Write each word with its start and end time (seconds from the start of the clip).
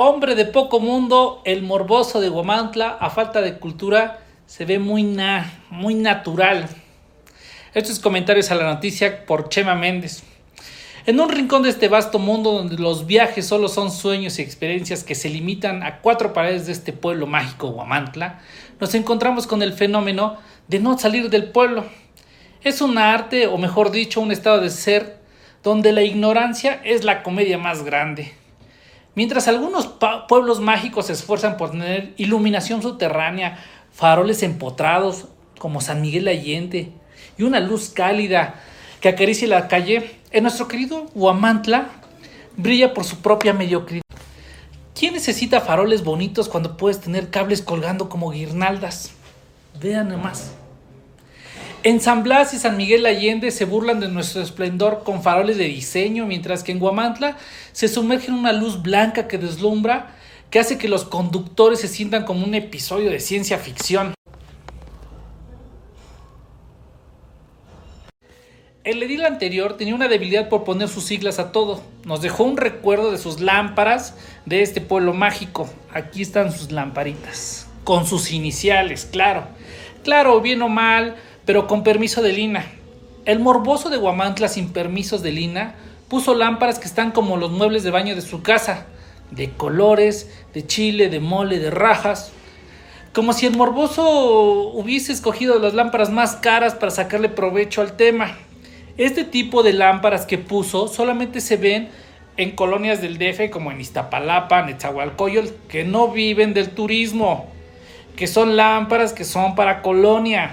Hombre 0.00 0.36
de 0.36 0.44
poco 0.44 0.78
mundo, 0.78 1.42
el 1.44 1.64
morboso 1.64 2.20
de 2.20 2.28
Guamantla, 2.28 2.98
a 3.00 3.10
falta 3.10 3.40
de 3.40 3.58
cultura, 3.58 4.20
se 4.46 4.64
ve 4.64 4.78
muy, 4.78 5.02
na, 5.02 5.64
muy 5.70 5.94
natural. 5.94 6.68
Estos 7.74 7.98
comentarios 7.98 8.52
a 8.52 8.54
la 8.54 8.72
noticia 8.72 9.26
por 9.26 9.48
Chema 9.48 9.74
Méndez. 9.74 10.22
En 11.04 11.18
un 11.18 11.28
rincón 11.28 11.64
de 11.64 11.70
este 11.70 11.88
vasto 11.88 12.20
mundo 12.20 12.52
donde 12.52 12.78
los 12.78 13.08
viajes 13.08 13.48
solo 13.48 13.66
son 13.66 13.90
sueños 13.90 14.38
y 14.38 14.42
experiencias 14.42 15.02
que 15.02 15.16
se 15.16 15.30
limitan 15.30 15.82
a 15.82 15.98
cuatro 15.98 16.32
paredes 16.32 16.66
de 16.66 16.74
este 16.74 16.92
pueblo 16.92 17.26
mágico 17.26 17.72
Guamantla, 17.72 18.38
nos 18.78 18.94
encontramos 18.94 19.48
con 19.48 19.62
el 19.62 19.72
fenómeno 19.72 20.36
de 20.68 20.78
no 20.78 20.96
salir 20.96 21.28
del 21.28 21.50
pueblo. 21.50 21.84
Es 22.62 22.80
un 22.80 22.98
arte, 22.98 23.48
o 23.48 23.58
mejor 23.58 23.90
dicho, 23.90 24.20
un 24.20 24.30
estado 24.30 24.60
de 24.60 24.70
ser, 24.70 25.18
donde 25.64 25.90
la 25.90 26.02
ignorancia 26.02 26.80
es 26.84 27.02
la 27.02 27.24
comedia 27.24 27.58
más 27.58 27.82
grande. 27.82 28.32
Mientras 29.18 29.48
algunos 29.48 29.94
pueblos 30.28 30.60
mágicos 30.60 31.06
se 31.06 31.12
esfuerzan 31.12 31.56
por 31.56 31.72
tener 31.72 32.14
iluminación 32.18 32.82
subterránea, 32.82 33.58
faroles 33.90 34.44
empotrados 34.44 35.24
como 35.58 35.80
San 35.80 36.02
Miguel 36.02 36.28
Allende 36.28 36.92
y 37.36 37.42
una 37.42 37.58
luz 37.58 37.88
cálida 37.88 38.62
que 39.00 39.08
acaricie 39.08 39.48
la 39.48 39.66
calle, 39.66 40.20
en 40.30 40.44
nuestro 40.44 40.68
querido 40.68 41.06
Huamantla 41.16 41.88
brilla 42.56 42.94
por 42.94 43.02
su 43.02 43.16
propia 43.16 43.52
mediocridad. 43.52 44.04
¿Quién 44.94 45.14
necesita 45.14 45.60
faroles 45.60 46.04
bonitos 46.04 46.48
cuando 46.48 46.76
puedes 46.76 47.00
tener 47.00 47.28
cables 47.28 47.60
colgando 47.60 48.08
como 48.08 48.30
guirnaldas? 48.30 49.10
Vean 49.80 50.10
nomás. 50.10 50.52
En 51.84 52.00
San 52.00 52.24
Blas 52.24 52.54
y 52.54 52.58
San 52.58 52.76
Miguel 52.76 53.06
Allende 53.06 53.52
se 53.52 53.64
burlan 53.64 54.00
de 54.00 54.08
nuestro 54.08 54.42
esplendor 54.42 55.04
con 55.04 55.22
faroles 55.22 55.58
de 55.58 55.64
diseño, 55.64 56.26
mientras 56.26 56.64
que 56.64 56.72
en 56.72 56.80
Guamantla 56.80 57.36
se 57.70 57.86
sumerge 57.86 58.28
en 58.28 58.34
una 58.34 58.52
luz 58.52 58.82
blanca 58.82 59.28
que 59.28 59.38
deslumbra, 59.38 60.16
que 60.50 60.58
hace 60.58 60.76
que 60.76 60.88
los 60.88 61.04
conductores 61.04 61.78
se 61.78 61.86
sientan 61.86 62.24
como 62.24 62.44
un 62.44 62.54
episodio 62.54 63.10
de 63.10 63.20
ciencia 63.20 63.58
ficción. 63.58 64.12
El 68.82 69.00
edil 69.00 69.24
anterior 69.24 69.76
tenía 69.76 69.94
una 69.94 70.08
debilidad 70.08 70.48
por 70.48 70.64
poner 70.64 70.88
sus 70.88 71.04
siglas 71.04 71.38
a 71.38 71.52
todo. 71.52 71.80
Nos 72.04 72.22
dejó 72.22 72.42
un 72.42 72.56
recuerdo 72.56 73.12
de 73.12 73.18
sus 73.18 73.40
lámparas 73.40 74.16
de 74.46 74.62
este 74.62 74.80
pueblo 74.80 75.14
mágico. 75.14 75.68
Aquí 75.92 76.22
están 76.22 76.50
sus 76.50 76.72
lamparitas. 76.72 77.68
Con 77.84 78.04
sus 78.04 78.32
iniciales, 78.32 79.04
claro. 79.04 79.46
Claro, 80.02 80.40
bien 80.40 80.62
o 80.62 80.68
mal, 80.68 81.16
pero 81.48 81.66
con 81.66 81.82
permiso 81.82 82.20
de 82.20 82.34
Lina. 82.34 82.66
El 83.24 83.40
morboso 83.40 83.88
de 83.88 83.96
Guamantla 83.96 84.48
sin 84.48 84.70
permisos 84.70 85.22
de 85.22 85.32
Lina 85.32 85.76
puso 86.08 86.34
lámparas 86.34 86.78
que 86.78 86.84
están 86.84 87.10
como 87.10 87.38
los 87.38 87.50
muebles 87.50 87.82
de 87.82 87.90
baño 87.90 88.14
de 88.14 88.20
su 88.20 88.42
casa, 88.42 88.84
de 89.30 89.52
colores, 89.52 90.30
de 90.52 90.66
chile, 90.66 91.08
de 91.08 91.20
mole, 91.20 91.58
de 91.58 91.70
rajas. 91.70 92.32
Como 93.14 93.32
si 93.32 93.46
el 93.46 93.56
morboso 93.56 94.04
hubiese 94.74 95.10
escogido 95.10 95.58
las 95.58 95.72
lámparas 95.72 96.10
más 96.10 96.36
caras 96.36 96.74
para 96.74 96.90
sacarle 96.90 97.30
provecho 97.30 97.80
al 97.80 97.96
tema. 97.96 98.36
Este 98.98 99.24
tipo 99.24 99.62
de 99.62 99.72
lámparas 99.72 100.26
que 100.26 100.36
puso 100.36 100.86
solamente 100.86 101.40
se 101.40 101.56
ven 101.56 101.88
en 102.36 102.50
colonias 102.50 103.00
del 103.00 103.16
DF 103.16 103.48
como 103.48 103.72
en 103.72 103.80
Iztapalapa, 103.80 104.66
Netzahualcoyol, 104.66 105.50
que 105.66 105.84
no 105.84 106.08
viven 106.08 106.52
del 106.52 106.68
turismo, 106.68 107.46
que 108.16 108.26
son 108.26 108.54
lámparas 108.54 109.14
que 109.14 109.24
son 109.24 109.54
para 109.54 109.80
colonia. 109.80 110.52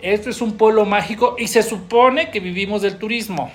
Esto 0.00 0.30
es 0.30 0.40
un 0.40 0.52
pueblo 0.52 0.84
mágico 0.84 1.34
y 1.38 1.48
se 1.48 1.64
supone 1.64 2.30
que 2.30 2.38
vivimos 2.38 2.82
del 2.82 2.98
turismo. 2.98 3.50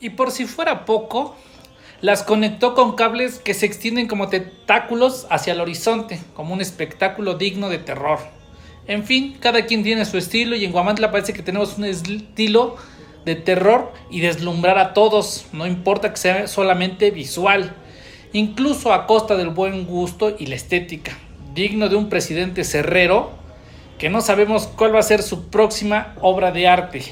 Y 0.00 0.10
por 0.10 0.32
si 0.32 0.44
fuera 0.44 0.84
poco, 0.84 1.36
las 2.00 2.24
conectó 2.24 2.74
con 2.74 2.96
cables 2.96 3.38
que 3.38 3.54
se 3.54 3.64
extienden 3.64 4.08
como 4.08 4.28
tentáculos 4.28 5.26
hacia 5.30 5.52
el 5.52 5.60
horizonte, 5.60 6.18
como 6.34 6.52
un 6.52 6.60
espectáculo 6.60 7.34
digno 7.34 7.68
de 7.68 7.78
terror. 7.78 8.18
En 8.88 9.04
fin, 9.04 9.36
cada 9.38 9.66
quien 9.66 9.84
tiene 9.84 10.04
su 10.04 10.18
estilo 10.18 10.56
y 10.56 10.64
en 10.64 10.72
Guamantla 10.72 11.12
parece 11.12 11.32
que 11.32 11.42
tenemos 11.42 11.78
un 11.78 11.84
estilo 11.84 12.76
de 13.24 13.36
terror 13.36 13.92
y 14.10 14.20
deslumbrar 14.20 14.78
a 14.78 14.94
todos, 14.94 15.46
no 15.52 15.66
importa 15.66 16.10
que 16.10 16.16
sea 16.16 16.46
solamente 16.48 17.10
visual, 17.12 17.72
incluso 18.32 18.92
a 18.92 19.06
costa 19.06 19.36
del 19.36 19.48
buen 19.48 19.86
gusto 19.86 20.36
y 20.38 20.46
la 20.46 20.56
estética, 20.56 21.16
digno 21.54 21.88
de 21.88 21.96
un 21.96 22.08
presidente 22.08 22.62
cerrero 22.64 23.45
que 23.98 24.10
no 24.10 24.20
sabemos 24.20 24.66
cuál 24.66 24.94
va 24.94 25.00
a 25.00 25.02
ser 25.02 25.22
su 25.22 25.48
próxima 25.48 26.14
obra 26.20 26.52
de 26.52 26.68
arte. 26.68 27.02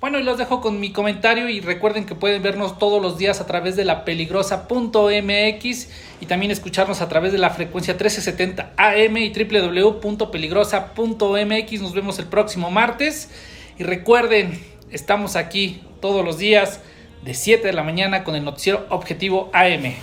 Bueno, 0.00 0.18
y 0.18 0.22
los 0.22 0.38
dejo 0.38 0.60
con 0.60 0.78
mi 0.78 0.92
comentario 0.92 1.48
y 1.48 1.60
recuerden 1.60 2.06
que 2.06 2.14
pueden 2.14 2.40
vernos 2.42 2.78
todos 2.78 3.02
los 3.02 3.18
días 3.18 3.40
a 3.40 3.46
través 3.46 3.74
de 3.76 3.84
la 3.84 4.04
peligrosa.mx 4.04 5.88
y 6.20 6.26
también 6.26 6.52
escucharnos 6.52 7.00
a 7.00 7.08
través 7.08 7.32
de 7.32 7.38
la 7.38 7.50
frecuencia 7.50 7.94
1370 7.94 8.74
AM 8.76 9.16
y 9.16 9.32
www.peligrosa.mx. 9.32 11.80
Nos 11.80 11.94
vemos 11.94 12.18
el 12.18 12.26
próximo 12.26 12.70
martes 12.70 13.30
y 13.78 13.84
recuerden, 13.84 14.60
Estamos 14.90 15.34
aquí 15.34 15.82
todos 16.00 16.24
los 16.24 16.38
días 16.38 16.80
de 17.24 17.34
7 17.34 17.66
de 17.66 17.72
la 17.72 17.82
mañana 17.82 18.22
con 18.22 18.36
el 18.36 18.44
noticiero 18.44 18.86
Objetivo 18.88 19.50
AM. 19.52 19.94